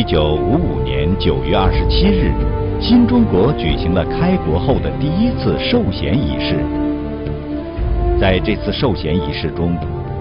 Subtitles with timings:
[0.00, 2.32] 一九五五年九月二十七日，
[2.80, 6.56] 新中国举行了开国后的第一次授衔仪式。
[8.18, 9.76] 在这次授衔仪式中，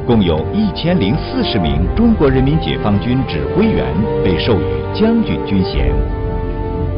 [0.06, 3.86] 共有一千零四十名中国人民解放军指挥员
[4.22, 4.64] 被授予
[4.94, 5.94] 将军军衔，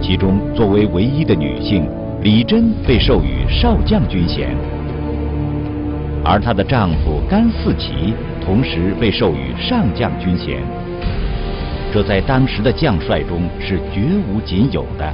[0.02, 1.88] 其中作为唯一的女性，
[2.24, 4.58] 李珍被授予少将军衔，
[6.26, 10.64] 而她的丈夫甘四旗同时被授予上将军衔。
[11.94, 15.14] 这在当时的将帅中是绝无仅有的。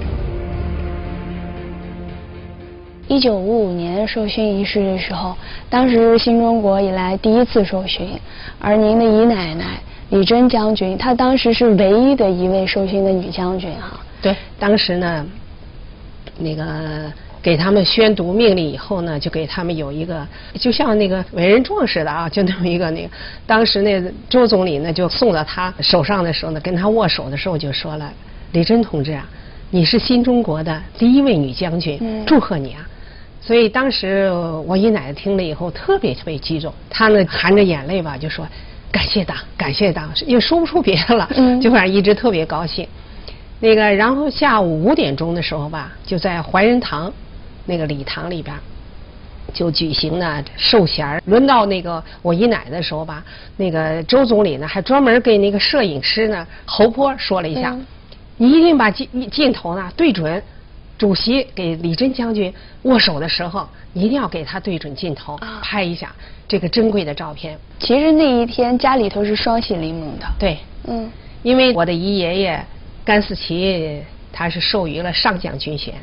[3.08, 5.36] 一九五五年授勋仪式的时候，
[5.70, 8.08] 当时新中国以来第一次授勋，
[8.60, 14.00] 而您的姨奶奶李珍将军，她当时是唯一的一位授勋的女将军啊。
[14.22, 15.26] 对，当时呢，
[16.38, 16.64] 那个
[17.42, 23.10] 给他们宣读命令以后呢，就给他们有一个，就像那个伟人状似的啊，就那么一个那个。
[23.46, 28.12] 当时那周总理呢，就送到他手上的时候呢，跟他握手的时候就说了
[28.54, 29.26] ：“李珍同志啊，
[29.72, 32.88] 你是新中国的第一位女将军，祝贺你啊！”
[33.40, 34.30] 所以当时
[34.66, 38.46] 我姨奶奶听了以后特别特别激动，她呢含着眼泪吧就说
[38.92, 41.30] ：“感谢党，感谢党，也说不出别的了，
[41.62, 42.86] 就反正一直特别高兴。”
[43.60, 47.12] 那个然后下午五点钟的时候吧，就在怀仁堂
[47.68, 48.56] 那个礼堂里边
[49.54, 51.22] 就举行呢授衔。
[51.26, 53.24] 轮到那个我姨奶奶的时候吧，
[53.58, 57.78] 那个周总理呢还专门给那个摄影师呢侯波说了一下
[58.38, 60.42] ：“你一定把镜镜头呢对准。”
[60.98, 62.52] 主席给李珍将军
[62.82, 66.12] 握手的时候，一定要给他对准镜头拍一下
[66.48, 67.56] 这个珍贵的照片。
[67.78, 70.26] 其实那一天家里头是双喜临门的。
[70.40, 70.58] 对，
[70.88, 71.08] 嗯，
[71.44, 72.66] 因为我的姨爷爷
[73.06, 74.02] 甘思齐
[74.34, 75.94] 他是授予了上将军衔，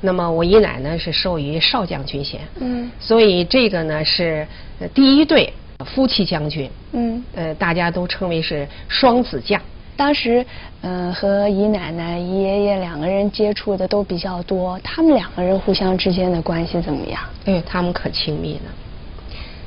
[0.00, 4.46] 那么我姨奶奶是授予少将军衔，嗯，所以这个呢是
[4.94, 5.52] 第一对
[5.86, 9.60] 夫妻将军，嗯，呃，大家都称为是双子将。
[9.96, 10.46] 当时，
[10.82, 17.20] 嗯，和姨奶奶、姨爷爷两个人接触的都比较多，他们两个人互相之间的关系怎么样？
[17.46, 18.70] 哎，他们可亲密了，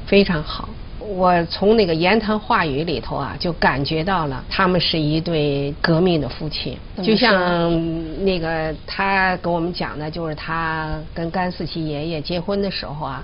[0.05, 0.69] 非常好。
[1.07, 6.77] 我从那个言谈话语里头啊，就感觉到了他们是一对革命的夫妻。
[7.03, 13.23] 就像那个他给我们讲的，就是他跟甘四旗爷爷结婚的时候啊，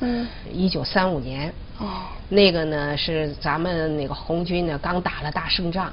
[0.52, 1.88] 一九三五年，哦，
[2.30, 5.92] 那个呢是咱们那个红军呢刚打了大胜仗。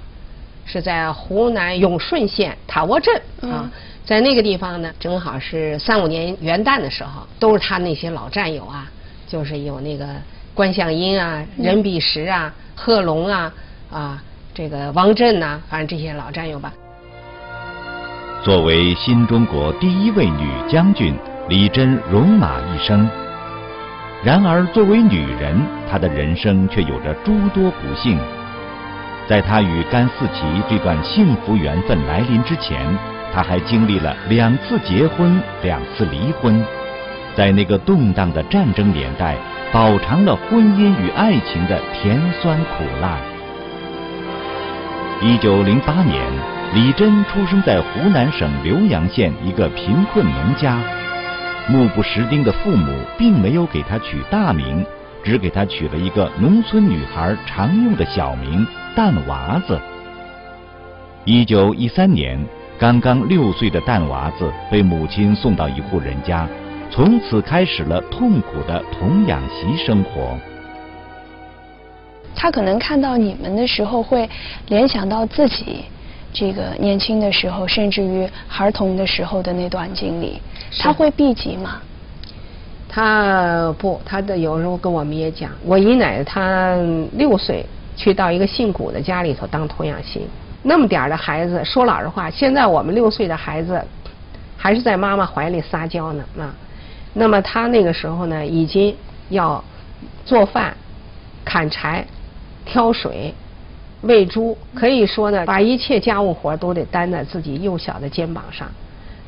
[0.66, 3.71] 是在湖南永顺县塔窝镇啊，
[4.03, 8.91] 在那个地方呢，正好是三五年元旦的时候，都是他那些老战友啊，
[9.28, 10.06] 就是有那个
[10.54, 13.53] 关向英啊、任弼时啊、贺龙啊
[13.91, 14.22] 啊，
[14.54, 16.72] 这个王震呐，反正这些老战友吧。
[18.44, 21.15] 作为新中国第一位女将军，
[21.48, 23.09] 李珍戎马一生。
[24.22, 25.60] 然而，作为女人，
[25.91, 28.19] 她的人生却有着诸多不幸。
[29.26, 32.97] 在她与甘四旗这段幸福缘分来临之前，
[33.34, 36.65] 她还经历了两次结婚、两次离婚，
[37.34, 39.36] 在那个动荡的战争年代，
[39.75, 43.19] 饱尝了婚姻与爱情的甜酸苦辣。
[45.21, 46.17] 一九零八年，
[46.75, 50.81] 李珍出生在湖南省浏阳县一个贫困农家，
[51.67, 52.87] 目不识丁的父母
[53.19, 54.87] 并没有给他取大名，
[55.25, 58.65] 只给他取了一个农村女孩常用的小名。
[58.95, 59.77] 蛋娃子。
[61.25, 62.39] 一九一三年，
[62.79, 66.47] 刚刚六岁的蛋娃子被母亲送到一户人家，
[66.91, 70.37] 从此开始了痛苦的童养媳生活。
[72.34, 74.28] 他可能看到你们的时候，会
[74.69, 75.84] 联想到自己
[76.33, 80.41] 这个年轻的时候，甚至于孩童的时候的那段经历。
[80.78, 81.81] 他会避忌吗？
[82.89, 86.77] 他不，他的有时候跟我们也讲，我姨奶奶她
[87.12, 87.65] 六岁。
[87.97, 90.27] 去到一个姓古的家里头当童养媳，
[90.65, 93.81] 那么点儿的孩子，说老实话，现在我们六岁的孩子
[94.57, 96.53] 还是在妈妈怀里撒娇呢啊。
[97.15, 98.95] 那么他那个时候呢，已经
[99.31, 99.63] 要
[100.27, 100.77] 做饭、
[101.45, 102.05] 砍柴、
[102.66, 103.33] 挑水、
[104.03, 108.69] 喂猪，可以说呢，把一切家务活都得担在自己幼小的肩膀上，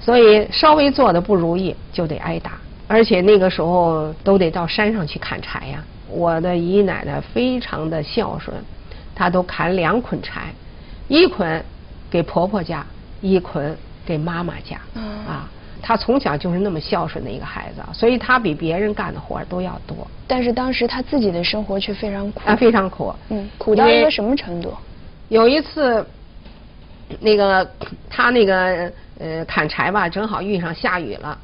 [0.01, 5.83] 所以稍微做的不如意就得挨打，而且那个时候都得到山上去砍柴呀。
[6.09, 8.57] 我的姨奶奶非常的孝顺，
[9.15, 10.53] 她都砍两捆柴，
[11.09, 11.65] 一捆
[12.11, 12.85] 给婆婆家，
[13.21, 14.79] 一捆给妈妈家。
[15.27, 15.49] 啊，
[15.83, 20.07] 她从小就是那么孝顺的一个孩子，所以他比别人干的活都要多。
[20.27, 22.41] 但是当时他自己的生活却非常苦。
[22.45, 23.15] 啊，非常苦。
[23.29, 24.75] 嗯，苦到一个什么程度？
[25.29, 26.05] 有一次，
[27.21, 27.69] 那个
[28.09, 31.39] 他那个呃砍柴吧，正好遇上下雨了。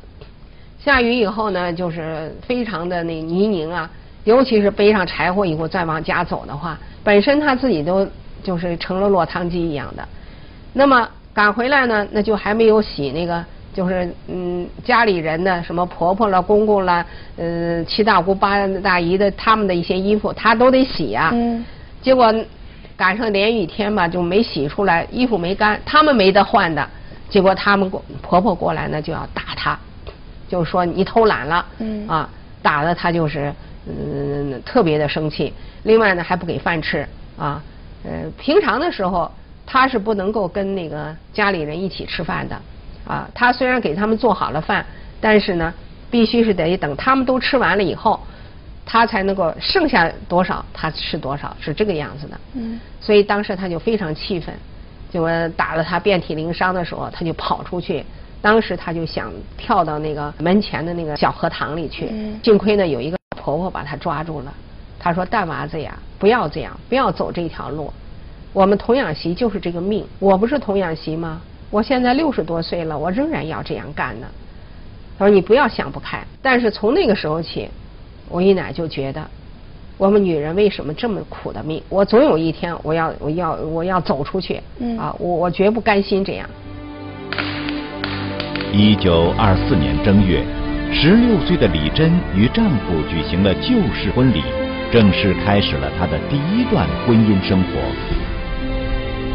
[0.78, 3.88] 下雨以后呢，就是非常的那泥泞啊。
[4.24, 8.06] 尤其是背上柴火以后再往家走的话，本身他自己都
[8.42, 10.06] 就是成了落汤鸡一样的。
[10.72, 17.04] 那么赶回来呢，那就还没有洗那个，就是嗯家里人呢什么婆婆了、公公了、
[17.36, 21.30] 呃七大姑八大姨的他们的一些衣服，她都得洗啊。
[21.32, 21.64] 嗯。
[22.00, 22.34] 结果
[22.96, 26.86] 赶上连雨天吧，就没洗出来，衣服没干，他们没得换的。
[27.28, 29.78] 结果他们过婆婆过来呢，就要打她，
[30.48, 31.64] 就说你偷懒了。
[31.78, 32.06] 嗯。
[32.06, 32.28] 啊，
[32.60, 33.52] 打的她就是
[33.86, 35.52] 嗯特别的生气。
[35.84, 37.08] 另外呢，还不给饭吃
[37.38, 37.62] 啊。
[38.04, 39.30] 呃，平常的时候
[39.64, 42.60] 她是不能够跟那个家里人一起吃饭的
[43.06, 43.28] 啊。
[43.34, 44.84] 他虽然给他们做好了饭，
[45.20, 45.72] 但是呢，
[46.10, 48.20] 必须是得等他们都吃完了以后。
[48.84, 52.40] 他才能够剩下多少，他吃多少，是这个样子的。
[52.54, 52.80] 嗯。
[53.00, 54.52] 所以当时他就非常气愤，
[55.10, 58.04] 就打得他遍体鳞伤的时候，他就跑出去。
[58.40, 62.08] 当时他就想跳到那个门前的那个小荷塘里去。
[62.10, 62.40] 嗯。
[62.42, 64.52] 幸亏呢有一个婆婆把他抓住了。
[64.98, 67.92] 他说：“大娃子呀，不要这样，不要走这条路。
[68.52, 70.04] 我们童养媳就是这个命。
[70.18, 71.40] 我不是童养媳吗？
[71.72, 74.28] 我现在六十多岁了，我仍然要这样干呢。”
[75.18, 77.68] 他说：“你不要想不开。”但是从那个时候起。
[78.28, 79.20] 我姨奶就觉得，
[79.98, 81.82] 我们女人为什么这么苦的命？
[81.90, 84.54] 我总有一天我要我要我要走出去，
[84.98, 86.48] 啊，我我绝不甘心这样。
[88.72, 90.42] 一九二四年正月，
[90.94, 94.42] 十六岁的李珍与丈夫举行了旧式婚礼，
[94.90, 97.68] 正式开始了她的第一段婚姻生活。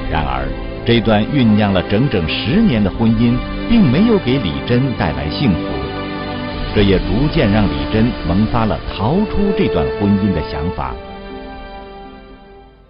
[0.09, 0.47] 然而，
[0.87, 3.37] 这段酝酿了整整十年的婚姻，
[3.67, 5.59] 并没有给李珍带来幸福。
[6.73, 10.95] 这也逐渐让李珍萌发了逃出这段婚姻的想法，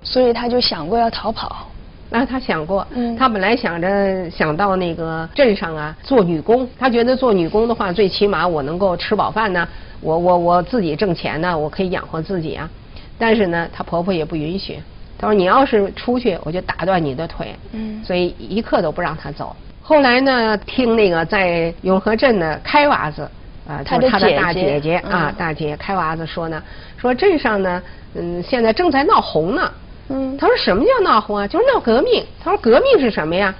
[0.03, 1.67] 所以他就想过要逃跑。
[2.11, 9.67] 那他想过，嗯，他本来想着想到那个镇上啊做女工，他觉得做女工的话，最起码我能够吃饱饭呢，
[10.01, 12.69] 我我我自己挣钱呢，我可以养活自己啊。
[13.17, 14.77] 但是呢，她婆婆也不允许，
[15.17, 17.55] 她说你要是出去，我就打断你的腿。
[17.71, 19.55] 嗯，所以一刻都不让他走。
[19.81, 23.29] 后来呢，听那个在永和镇的开娃子。
[23.67, 26.63] 啊，就是他的大姐姐啊，大姐开娃子说呢，
[26.95, 27.83] 说镇上呢，
[28.15, 29.69] 嗯，现在正在闹红呢。
[30.07, 31.45] 嗯，他说什么叫闹红啊？
[31.45, 32.23] 就是闹革命。
[32.41, 33.53] 他说革命是什么呀？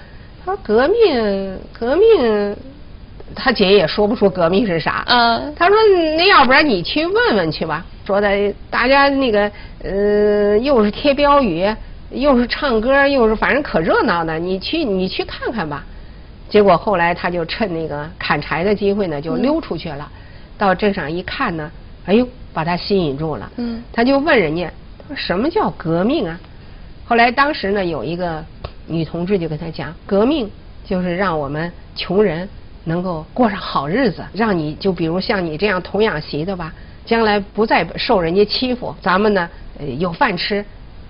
[0.45, 2.55] 他说革命，革命，
[3.35, 5.03] 他姐也说不出革命是啥。
[5.07, 5.75] 嗯，他说
[6.17, 7.85] 那要不然你去问问去吧。
[8.05, 9.51] 说的大家那个
[9.83, 11.67] 呃，又是贴标语，
[12.11, 15.83] 又是唱歌，又是反正可热闹的，你去你去看看吧。
[16.49, 20.09] 结果后来他就趁那个砍柴的机会呢，就溜出去了。
[20.57, 21.69] 到镇上一看呢，
[22.05, 23.51] 哎呦，把他吸引住了。
[23.57, 23.83] 嗯。
[23.91, 26.39] 他就问人家，他说什么叫革命啊？
[27.05, 28.43] 后来当时呢，有一个
[28.85, 30.49] 女同志就跟他讲，革命
[30.85, 32.47] 就是让我们穷人
[32.87, 36.73] 能够过上好日子，让你就比如像你这样童养媳的吧，
[37.05, 39.47] 将来不再受人家欺负，咱们呢
[39.99, 40.63] 有饭吃，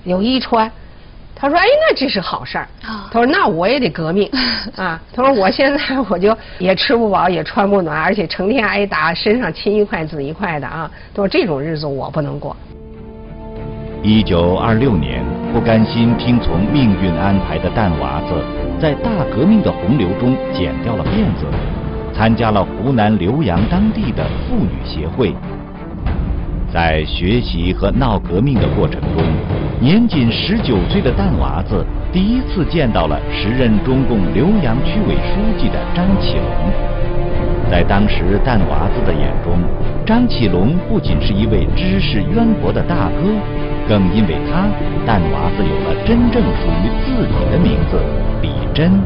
[0.04, 0.70] 有衣穿。
[1.40, 4.28] 他说：“哎，那这是好事儿。”他说：“那我也得革命
[4.76, 5.80] 啊！”他说：“我现在
[6.10, 12.58] 我就也吃不饱，也穿不暖，而且成天挨打，身上青一块紫一块的啊！”他说：“这种日子我不能过。”
[14.02, 18.34] 一九二六年，不甘心听从命运安排的蛋娃子，
[18.80, 21.46] 在大革命的洪流中剪掉了辫子，
[22.14, 25.34] 参加了湖南浏阳当地的妇女协会。
[26.72, 29.24] 在学习和闹革命的过程中，
[29.80, 36.98] 年仅十九岁的蛋娃子第一次见到了时任中共浏阳区委书记的张启龙。
[37.72, 39.57] 在当时蛋娃子的眼中，
[40.06, 43.24] 张启龙不仅是一位知识渊博的大哥，
[43.90, 44.69] 更因为他，
[45.06, 48.00] 蛋娃子有了真正属于自己的名字——
[48.78, 49.02] 李珍。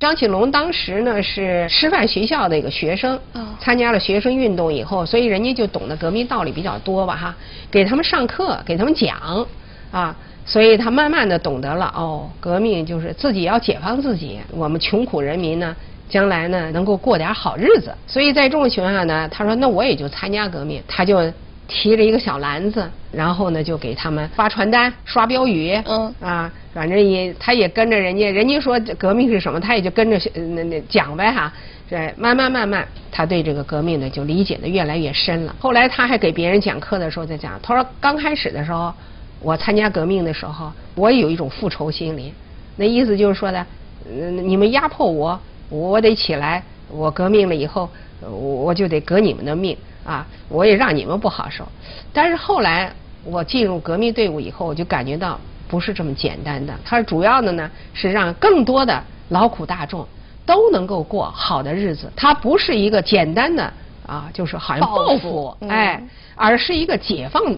[0.00, 3.16] 张启龙当时呢是师范学校的一个学生，
[3.60, 7.34] 参加了学生运动以后，所以人家就懂得革命道理比较多吧哈，
[7.70, 9.46] 给他们上课，给他们讲
[9.92, 15.76] 啊，所以他慢慢的懂得了哦，革命就是自己要解放自己，我们穷苦人民呢，
[16.08, 21.32] 将来呢能够过点好日子，所以在这种情况下呢，他说那我也就参加革命，他就。
[21.70, 31.52] 提着一个小篮子，然后呢就给他们发传单、刷标语，嗯啊，反正也他也跟着人家，人家说革命是什么，他也就跟着那那讲呗哈。
[31.88, 35.54] 这慢慢慢慢，他对这个革命呢就理解的越来越深了。
[35.58, 38.92] 后来他还给别人讲课的时候在讲，他说刚开始的时候，
[39.40, 42.32] 我参加革命的时候，我也有一种复仇心理，
[42.76, 43.66] 那意思就是说的，
[44.08, 47.88] 嗯，你们压迫我，我得起来，我革命了以后，
[48.20, 49.76] 我我就得革你们的命。
[50.10, 51.64] 啊，我也让你们不好受，
[52.12, 55.38] 但是后来我进入革命队伍以后，我就感觉到
[55.68, 56.74] 不是这么简单的。
[56.84, 60.04] 它主要的呢是让更多的劳苦大众
[60.44, 62.10] 都能够过好的日子。
[62.16, 63.72] 它不是一个简单的
[64.04, 66.02] 啊，就是好像报复，哎，
[66.34, 67.56] 而是一个解放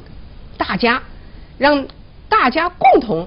[0.59, 1.00] 大家，
[1.56, 1.82] 让
[2.28, 3.26] 大家共同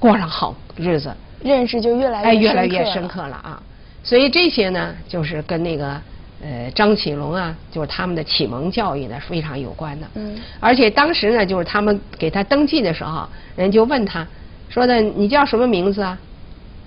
[0.00, 1.14] 过上好日子。
[1.40, 3.62] 认识就越来越哎，越来深刻了越深刻了啊。
[4.02, 6.00] 所以这些呢，就是跟那个
[6.44, 10.06] 呃张启龙啊，就是他们的启蒙教育呢非常有关的。
[10.14, 14.26] 嗯而且当时呢，就是他们给他登记的时候，人就问他
[14.68, 16.18] 说的你叫什么名字啊？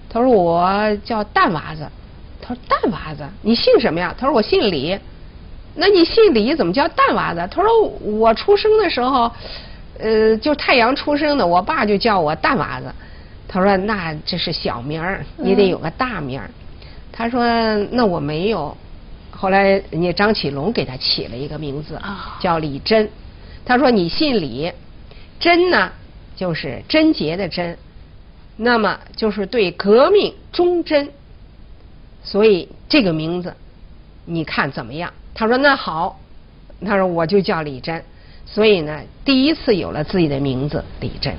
[0.10, 1.88] 他说我叫蛋娃子。
[2.40, 4.14] 他说蛋娃子，你姓什么呀？
[4.18, 4.98] 他说我姓李。
[5.76, 7.48] 那你姓李怎么叫蛋娃子？
[7.52, 9.30] 他说我出生的时候，
[10.00, 12.86] 呃，就太阳出生的，我爸就叫我蛋娃子。
[13.48, 16.50] 他说那这是小名儿，你得有个大名儿。
[17.12, 17.44] 他说
[17.92, 18.76] 那我没有。
[19.40, 23.08] 后来人家张启龙给他起了一个名字，啊叫李真。
[23.64, 24.72] 他说你姓李，
[25.40, 25.92] 贞呢
[26.36, 27.78] 就是贞洁的贞，
[28.56, 31.08] 那么就是对革命忠贞。
[32.24, 33.56] 所以这个名字，
[34.26, 35.14] 你看怎么样？
[35.36, 36.20] 他说那好，
[36.84, 38.04] 他说我就叫李真。
[38.48, 41.36] 所以呢，第一次有了自己的名字李真。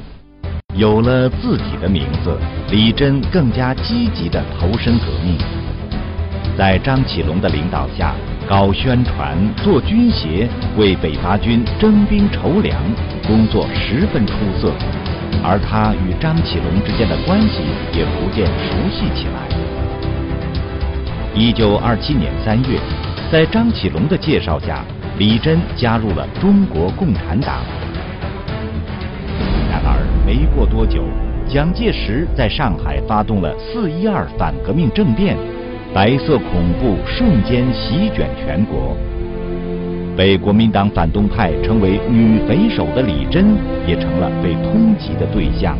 [0.76, 2.38] 有了自己的名字，
[2.70, 5.57] 李真更加积极的投身革命。
[6.58, 8.16] 在张启龙的领导下，
[8.48, 12.76] 搞宣传、做军协，为北伐军征兵筹粮，
[13.28, 14.72] 工作十分出色。
[15.40, 17.60] 而他与张启龙之间的关系
[17.92, 19.46] 也逐渐熟悉起来。
[21.32, 22.80] 一九二七年三月，
[23.30, 24.84] 在张启龙的介绍下，
[25.16, 27.62] 李真加入了中国共产党。
[29.70, 31.04] 然而，没过多久，
[31.48, 35.36] 蒋介石在上海发动了“四一二”反革命政变，
[35.94, 38.94] 白色恐怖瞬间席卷全国。
[40.16, 45.78] 被国民党反动派称为“女匪首”的李珍，也成了被通缉的对象。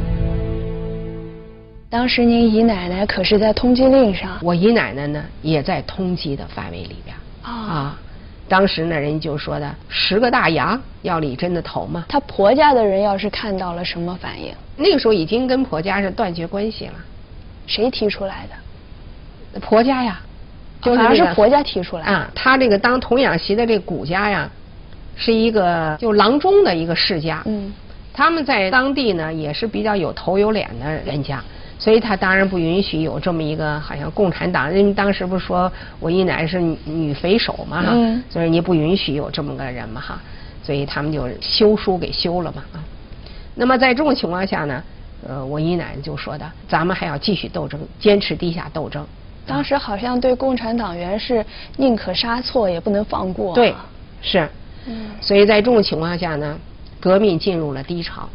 [1.90, 7.98] 当时您姨奶奶可是在通缉令上我姨奶奶呢，也在通缉的范围里边啊啊。
[8.48, 12.06] 当时呢，人就说的十个大洋要李珍的头嘛。
[12.08, 14.52] 她婆家的人要是看到了什么反应？
[14.76, 16.94] 那个时候已经跟婆家是断绝关系了。
[17.66, 18.54] 谁提出来的？
[19.58, 20.20] 婆家呀，
[20.80, 22.30] 就是反而是婆家提出来的啊。
[22.34, 24.48] 他这个当童养媳的这个谷家呀，
[25.16, 27.42] 是一个就郎中的一个世家。
[27.46, 27.72] 嗯，
[28.12, 31.42] 他们在当地呢也是比较有头有脸的人家，
[31.78, 40.20] 所以他当然不允许有这么一个好像共产党，因为当时不是说我姨奶是女女匪首嘛哈，嗯所以你不允许有这么个人嘛哈，
[40.62, 42.82] 所以他们就修书给修了嘛啊。
[43.54, 44.82] 那么在这种情况下呢，
[45.26, 49.04] 呃，我姨奶奶就说的，咱们还要继续斗争，坚持地下斗争。
[49.48, 51.44] 当时好像对共产党员是
[51.76, 53.54] 宁可杀错也不能放过啊。
[53.54, 53.74] 对，
[54.20, 54.48] 是。
[54.86, 56.56] 嗯所以在这种情况下呢，
[57.00, 58.28] 革命进入了低潮。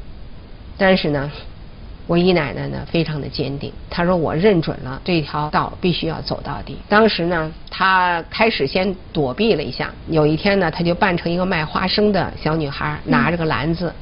[0.77, 1.32] 但是呢，
[2.05, 6.77] 我姨奶奶呢非常的坚定，她说我认准了这条道必须要走到底。
[6.89, 13.93] 当时呢，她开始先躲避了一下，有一天呢，她就扮成一个卖花生的小女孩，拿着个篮子，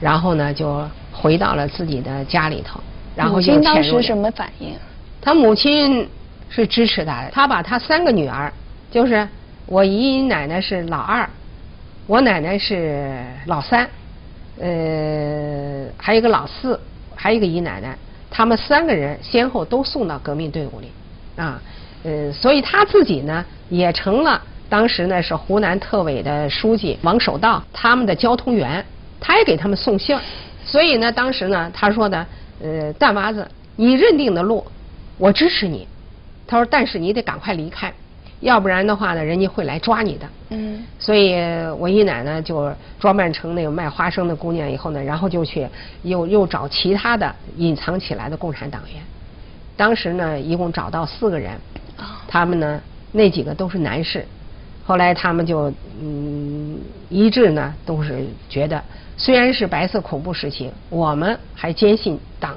[0.00, 2.80] 然后呢就回到了自己的家里头，
[3.14, 4.72] 然后母就亲当时什么反应？
[5.20, 6.08] 她母亲
[6.54, 8.52] 是支持他的，他把他三个女儿，
[8.90, 9.26] 就是
[9.64, 11.26] 我姨姨奶奶是老二，
[12.06, 13.88] 我奶奶是老三，
[14.60, 16.78] 呃，还有一个老四，
[17.16, 17.96] 还有一个姨奶奶，
[18.30, 20.92] 他们三个人先后都送到革命队伍里，
[21.36, 21.58] 啊，
[22.02, 28.84] 呃，所以他自己呢也成了当时呢是湖南特委的书记王守道他们的交通员，
[29.18, 30.20] 他也给他们送信儿，
[30.62, 32.26] 所以呢当时呢他说的，
[32.62, 34.62] 呃，蛋娃子，你认定的路。
[35.18, 35.86] 我支持你。
[36.46, 37.92] 他说，但是你得赶快离开，
[38.40, 40.26] 要不然的话呢，人家会来抓你的。
[40.50, 41.34] 嗯所以
[41.78, 42.70] 我姨奶呢就
[43.00, 45.66] 装扮成那个卖花生的姑娘以后呢，然后就去
[46.02, 49.02] 又又找其他的隐藏起来的共产党员。
[49.76, 51.52] 当时呢，一共找到四个人，
[51.96, 52.80] 啊他们呢
[53.12, 54.26] 那几个都是男士。
[54.84, 58.82] 后来他们就嗯一致呢都是觉得，
[59.16, 62.54] 虽然是白色恐怖时期，我们还坚信党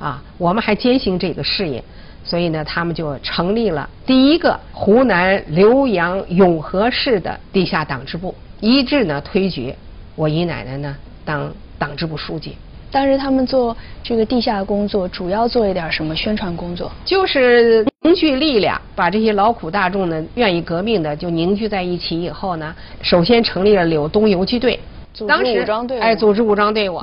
[0.00, 1.84] 啊，我们还坚信这个事业。
[2.24, 9.74] 所以呢，他们就成立了第一个湖南浏阳永和市的地下党支部，一致呢推举
[10.14, 12.56] 我姨奶奶呢当党支部书记。
[12.90, 16.92] 当时他们做这个地下工作，主要做一点什么宣传工作？
[17.04, 24.78] 就是凝聚力量，把这些劳苦大众呢愿意革命的就凝聚在一起以后呢，首先成立了柳东游击队，
[25.14, 27.02] 组织当时武装队哎，组织武装队伍。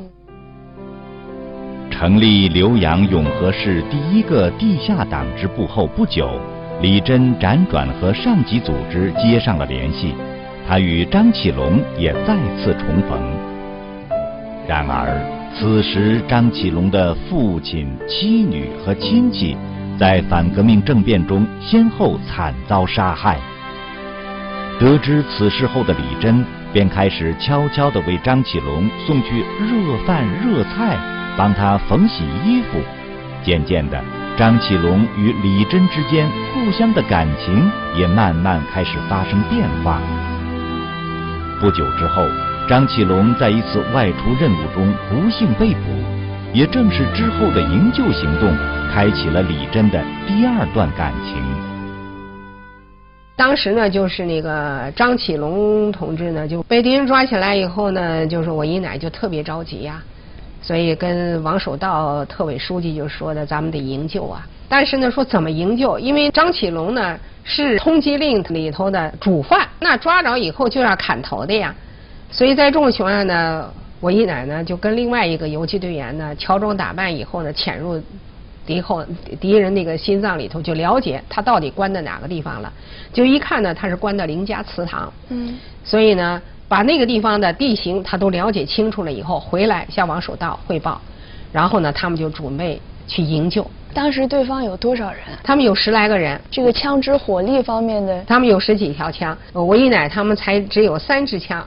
[1.92, 6.30] 成立浏阳永和市第一个地下党支部后不久，
[6.82, 10.14] 李珍辗转和上级组织接上了联系，
[10.68, 13.20] 他与张启龙也再次重逢。
[14.66, 15.20] 然而，
[15.58, 19.58] 此时张启龙的父亲、妻女和亲戚
[19.98, 23.38] 在反革命政变中先后惨遭杀害。
[24.80, 30.98] 得知此事后的李珍便开始悄悄地为张启龙送去热饭热菜，
[31.40, 32.78] 帮他缝洗衣服。
[33.42, 33.98] 渐渐的，
[34.38, 40.02] 张启龙与李珍之间互相的感情也慢慢开始发生变化。
[41.62, 42.26] 不久之后，
[42.68, 45.80] 张启龙在一次外出任务中不幸被捕，
[46.54, 48.54] 也正是之后的营救行动，
[48.94, 51.42] 开启了李珍的第二段感情。
[53.38, 60.04] 当时呢，就是那个张启龙同志呢，就被敌人抓起来以后呢，就是我姨奶就特别着急呀，
[60.62, 64.46] 所以跟王守道特委书记就说的，咱们得营救啊。
[64.68, 65.98] 但是呢，说怎么营救？
[65.98, 71.74] 因为张启龙呢是通缉令里头的主犯，那抓着以后就要砍头的呀。
[72.32, 78.02] 所以在这种情况下呢，我姨奶呢就跟另外一个游击队员呢乔装打扮以后呢潜入。
[78.66, 79.04] 敌后
[79.40, 82.72] 敌人那个心脏里头就了解他到底关在哪个地方了，
[83.12, 86.40] 就一看呢他是关到林家祠堂，嗯，所以呢
[86.70, 91.02] 把那个地方的地形他都了解清楚了以后回来向王守道汇报，
[91.52, 93.70] 然后呢他们就准备去营救。
[93.92, 95.20] 当时对方有多少人？
[95.44, 96.40] 他们有十来个人。
[96.52, 98.24] 这个枪支火力方面的？
[98.26, 101.66] 他们有十几条枪，我一奶他们才只有三支枪。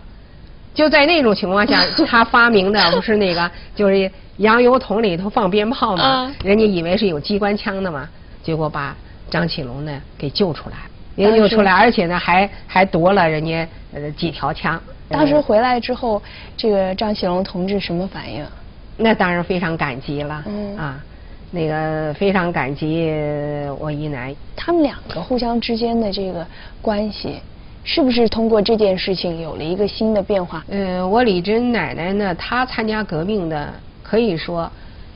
[0.73, 8.09] 就在那种情况下， 他发明的不是那个，就是洋油桶里头放鞭炮嘛，人家以为是有机关枪的嘛，
[8.41, 8.97] 结果把
[9.29, 10.77] 张启龙呢给救出来，
[11.17, 14.81] 营救出来，而且呢还还夺了人家呃几条枪。
[15.13, 16.21] 当时回来之后，
[16.57, 18.45] 这个张启龙同志什么反应？
[18.97, 21.01] 那当然非常感激了，嗯啊，
[21.51, 23.11] 那个非常感激
[23.79, 24.35] 我姨奶。
[24.57, 26.47] 他们两个互相之间的这个
[26.81, 27.41] 关系。
[27.85, 30.65] 是不是通过这件事情有了一个新的变化？
[30.71, 34.71] 呃，我李珍奶奶呢，她参加革命的，可以说，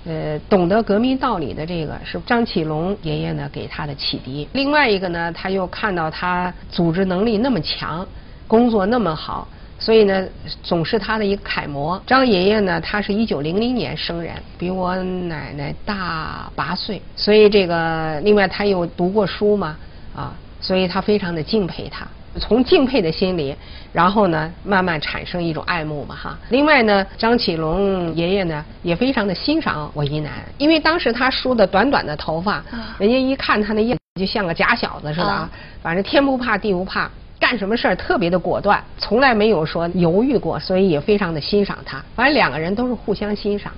[0.04, 4.48] 呃，懂得革命道理的这个是张启龙爷爷呢给她的启迪。
[4.52, 8.04] 另外一个呢，他又看到他组织能力那么强，
[8.48, 9.46] 工作那么好，
[9.78, 10.26] 所以呢，
[10.62, 12.00] 总是他的一个楷模。
[12.06, 19.76] 张爷爷呢，他是一九零零年生人，比我奶奶大八岁，所以这个另外他又读过书嘛，
[20.14, 22.06] 啊，所以他非常的敬佩他。
[22.38, 23.56] 从敬佩的心理，
[23.94, 26.38] 然后呢，慢慢产生一种爱慕嘛哈。
[26.50, 32.62] 另外呢，张启龙爷爷呢也非常的欣赏我姨奶，因为当时他梳的短短的头发，
[32.98, 35.48] 人家一看他那样就像个假小子似的啊。
[35.82, 37.10] 反正天不怕地不怕，
[37.48, 42.04] 干什么事儿特别的果断，从来没有说犹豫过，所以也非常的欣赏他。
[42.16, 43.72] 反正两个人都是互相欣赏。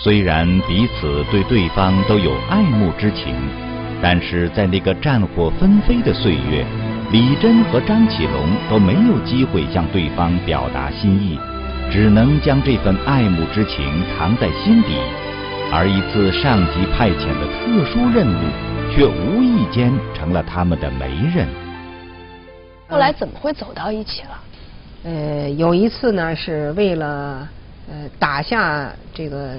[0.00, 3.34] 虽然彼此对对方都有爱慕之情，
[4.00, 6.64] 但是在那个战火纷飞的岁月。
[7.10, 11.36] 李珍和张启龙都没有机会向对方表达心意，
[11.90, 14.94] 只能将这份爱慕之情藏在心底，
[15.72, 21.48] 而一次上级派遣的特殊任务，却无意间成了他们的媒人。
[22.88, 24.42] 后来怎么会走到一起了？
[25.04, 27.48] 呃，有一次呢，是为了
[27.90, 29.54] 呃打下这个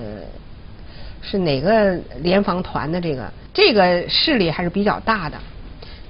[1.22, 5.38] 是哪个联防团的这个这个势力还是比较大的。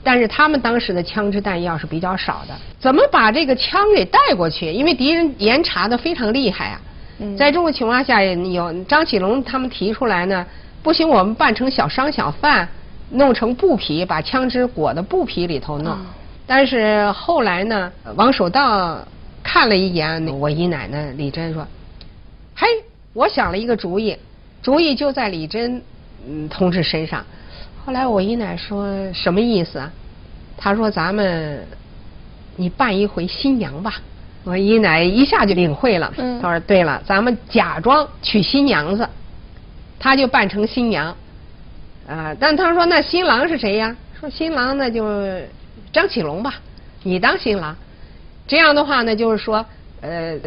[0.03, 4.71] 但是他们当时的枪支弹药是比较少的，怎么把这个枪给带过去？
[4.71, 6.79] 因为敌人严查的非常厉害啊。
[7.35, 10.45] 在这种情况下，有张启龙他们提出来呢，
[10.81, 12.65] 不行，我们扮成小商小贩，
[13.09, 15.97] 弄成布匹，把枪支裹在布匹里头弄。
[16.47, 19.05] 但是后来呢，王守道
[19.43, 21.67] 看了一眼我姨奶奶李珍，说
[22.55, 22.65] ：“嘿，
[23.11, 24.17] 我想了一个主意，
[24.63, 25.81] 主意就在李珍
[26.25, 27.23] 嗯同志身上。”
[27.85, 29.91] 后来我姨奶说什么意思啊？
[30.57, 31.65] 她说咱们
[32.55, 33.95] 你扮一回新娘吧。
[34.43, 36.13] 我姨奶一下就领会了。
[36.41, 39.07] 她说对了，咱们假装娶新娘子，
[39.99, 41.13] 她就扮成新娘。
[42.07, 43.93] 啊，但她说那新郎是谁呀？
[44.17, 45.05] 说新郎那就
[45.97, 46.53] 张启龙吧，
[47.01, 47.75] 你当新郎。
[48.45, 49.65] 这样的话呢，就是说
[50.01, 50.37] 呃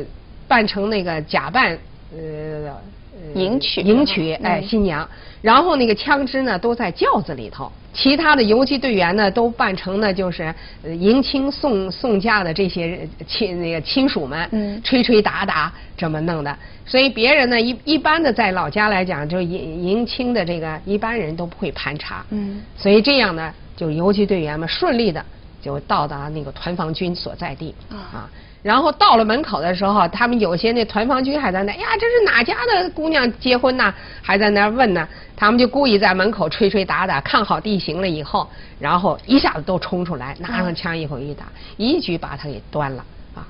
[0.47, 1.77] 扮成那个假扮
[2.13, 2.73] 呃。
[3.35, 5.07] 迎娶迎娶哎新娘，
[5.43, 25.23] 然后那个枪支呢都在轿子里头，其他的游击队员呢都扮成呢就是迎亲送送嫁的这些亲那个亲属们，嗯，吹吹打打这么弄的，所以别人呢一一般的在老家来讲，就迎迎亲的这个一般人都不会盘查，嗯，所以这样呢就游击队员们顺利的
[25.61, 28.29] 就到达那个团防军所在地啊。
[28.63, 33.95] 然后到了门口的时候，他们有些那团防军还在那，哎呀，这是哪家的姑娘结婚呢？
[34.21, 35.09] 还在那问呢。
[35.35, 38.47] 他们就故意在门口吹吹打打，看好地形了以后，
[38.79, 41.47] 然后一下子都冲出来，拿上枪以后一打，
[41.79, 43.03] 一举把他给端了
[43.35, 43.41] 啊！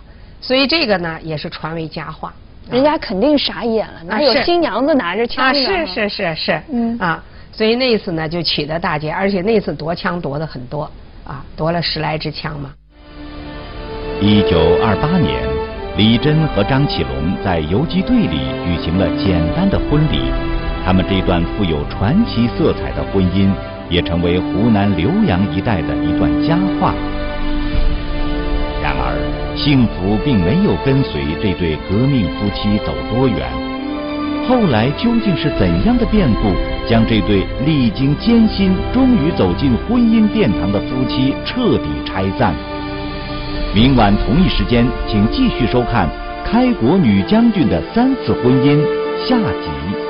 [0.40, 2.32] 所以这个呢也是传为佳话。
[2.70, 5.54] 人家肯定傻眼了，哪有新娘子拿着枪的？
[5.54, 7.20] 是是是是，嗯啊，
[7.50, 10.88] 所以那次呢就取得大捷，而且那次夺枪夺的很多
[11.30, 12.70] 啊，夺了十来支枪嘛。
[14.20, 15.46] 一九二八年，
[15.96, 20.32] 李珍和张启龙在游击队里举行了简单的婚礼，
[20.84, 23.48] 他们这段富有传奇色彩的婚姻，
[23.88, 26.92] 也成为湖南浏阳一带的一段佳话。
[28.82, 29.14] 然而，
[29.56, 33.69] 幸福并没有跟随这对革命夫妻走多远。
[34.50, 36.50] 后来究竟是怎样的变故，
[36.88, 42.52] 将这对历经艰辛终于走进婚姻殿堂的夫妻彻底拆散？
[43.72, 46.08] 明晚同一时间，请继续收看
[46.44, 48.76] 开国女将军的三次婚姻
[49.24, 50.09] 下集。